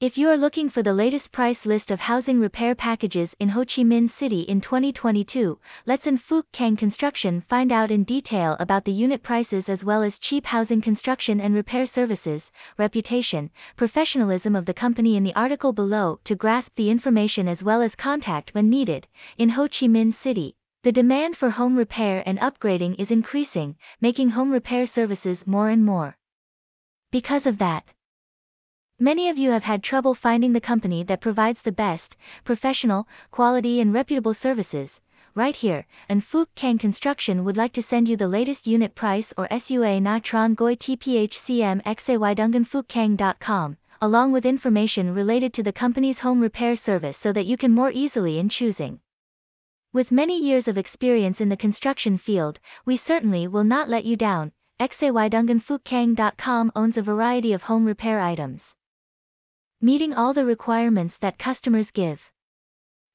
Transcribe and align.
If 0.00 0.16
you 0.16 0.30
are 0.30 0.36
looking 0.36 0.68
for 0.68 0.80
the 0.80 0.94
latest 0.94 1.32
price 1.32 1.66
list 1.66 1.90
of 1.90 1.98
housing 1.98 2.38
repair 2.38 2.76
packages 2.76 3.34
in 3.40 3.48
Ho 3.48 3.62
Chi 3.62 3.82
Minh 3.82 4.08
City 4.08 4.42
in 4.42 4.60
2022, 4.60 5.58
let's 5.86 6.06
An 6.06 6.18
Phuc 6.18 6.44
Khang 6.52 6.76
Construction 6.76 7.40
find 7.40 7.72
out 7.72 7.90
in 7.90 8.04
detail 8.04 8.56
about 8.60 8.84
the 8.84 8.92
unit 8.92 9.24
prices 9.24 9.68
as 9.68 9.84
well 9.84 10.04
as 10.04 10.20
cheap 10.20 10.46
housing 10.46 10.80
construction 10.80 11.40
and 11.40 11.52
repair 11.52 11.84
services, 11.84 12.52
reputation, 12.76 13.50
professionalism 13.74 14.54
of 14.54 14.66
the 14.66 14.72
company 14.72 15.16
in 15.16 15.24
the 15.24 15.34
article 15.34 15.72
below 15.72 16.20
to 16.22 16.36
grasp 16.36 16.76
the 16.76 16.90
information 16.90 17.48
as 17.48 17.64
well 17.64 17.82
as 17.82 17.96
contact 17.96 18.54
when 18.54 18.70
needed. 18.70 19.08
In 19.36 19.48
Ho 19.48 19.62
Chi 19.62 19.88
Minh 19.88 20.14
City, 20.14 20.54
the 20.84 20.92
demand 20.92 21.36
for 21.36 21.50
home 21.50 21.74
repair 21.74 22.22
and 22.24 22.38
upgrading 22.38 23.00
is 23.00 23.10
increasing, 23.10 23.74
making 24.00 24.30
home 24.30 24.52
repair 24.52 24.86
services 24.86 25.44
more 25.44 25.68
and 25.68 25.84
more. 25.84 26.16
Because 27.10 27.46
of 27.46 27.58
that, 27.58 27.84
Many 29.00 29.28
of 29.28 29.38
you 29.38 29.52
have 29.52 29.62
had 29.62 29.84
trouble 29.84 30.12
finding 30.12 30.52
the 30.52 30.60
company 30.60 31.04
that 31.04 31.20
provides 31.20 31.62
the 31.62 31.70
best, 31.70 32.16
professional, 32.42 33.06
quality 33.30 33.80
and 33.80 33.94
reputable 33.94 34.34
services. 34.34 35.00
Right 35.36 35.54
here, 35.54 35.86
An 36.08 36.20
Phuc 36.20 36.48
Khang 36.56 36.78
Construction 36.78 37.44
would 37.44 37.56
like 37.56 37.72
to 37.74 37.82
send 37.82 38.08
you 38.08 38.16
the 38.16 38.26
latest 38.26 38.66
unit 38.66 38.96
price 38.96 39.32
or 39.38 39.46
Sửa 39.46 40.00
nhà 40.00 40.20
trọn 40.20 40.56
gói 40.56 40.76
TPHCM 40.76 41.80
XAY 41.84 43.76
along 44.02 44.32
with 44.32 44.44
information 44.44 45.14
related 45.14 45.52
to 45.52 45.62
the 45.62 45.72
company's 45.72 46.18
home 46.18 46.40
repair 46.40 46.74
service 46.74 47.16
so 47.16 47.32
that 47.32 47.46
you 47.46 47.56
can 47.56 47.70
more 47.70 47.92
easily 47.92 48.40
in 48.40 48.48
choosing. 48.48 48.98
With 49.92 50.10
many 50.10 50.40
years 50.40 50.66
of 50.66 50.76
experience 50.76 51.40
in 51.40 51.48
the 51.48 51.56
construction 51.56 52.18
field, 52.18 52.58
we 52.84 52.96
certainly 52.96 53.46
will 53.46 53.62
not 53.62 53.88
let 53.88 54.04
you 54.04 54.16
down. 54.16 54.50
Xaydunganphuc 54.80 56.72
owns 56.74 56.96
a 56.96 57.02
variety 57.02 57.52
of 57.52 57.62
home 57.62 57.84
repair 57.84 58.18
items 58.18 58.74
meeting 59.80 60.12
all 60.12 60.34
the 60.34 60.44
requirements 60.44 61.18
that 61.18 61.38
customers 61.38 61.92
give. 61.92 62.32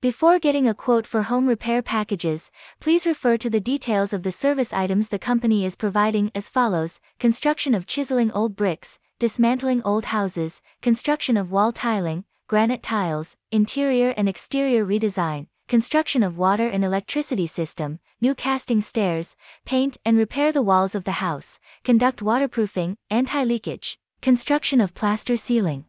Before 0.00 0.40
getting 0.40 0.68
a 0.68 0.74
quote 0.74 1.06
for 1.06 1.22
home 1.22 1.46
repair 1.46 1.82
packages, 1.82 2.50
please 2.80 3.06
refer 3.06 3.36
to 3.36 3.50
the 3.50 3.60
details 3.60 4.12
of 4.12 4.24
the 4.24 4.32
service 4.32 4.72
items 4.72 5.08
the 5.08 5.20
company 5.20 5.64
is 5.64 5.76
providing 5.76 6.32
as 6.34 6.48
follows, 6.48 6.98
construction 7.20 7.74
of 7.74 7.86
chiseling 7.86 8.32
old 8.32 8.56
bricks, 8.56 8.98
dismantling 9.18 9.82
old 9.84 10.04
houses, 10.04 10.60
construction 10.82 11.36
of 11.36 11.52
wall 11.52 11.70
tiling, 11.70 12.24
granite 12.48 12.82
tiles, 12.82 13.36
interior 13.52 14.10
and 14.16 14.28
exterior 14.28 14.84
redesign, 14.84 15.46
construction 15.68 16.22
of 16.22 16.38
water 16.38 16.68
and 16.68 16.84
electricity 16.84 17.46
system, 17.46 18.00
new 18.20 18.34
casting 18.34 18.80
stairs, 18.80 19.36
paint 19.64 19.96
and 20.04 20.16
repair 20.16 20.50
the 20.50 20.62
walls 20.62 20.94
of 20.94 21.04
the 21.04 21.12
house, 21.12 21.60
conduct 21.84 22.20
waterproofing, 22.20 22.96
anti-leakage, 23.10 23.98
construction 24.20 24.80
of 24.80 24.94
plaster 24.94 25.36
ceiling. 25.36 25.84